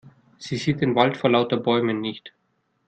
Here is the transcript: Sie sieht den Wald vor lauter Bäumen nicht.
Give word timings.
Sie 0.39 0.57
sieht 0.57 0.81
den 0.81 0.95
Wald 0.95 1.15
vor 1.15 1.29
lauter 1.29 1.57
Bäumen 1.57 2.01
nicht. 2.01 2.33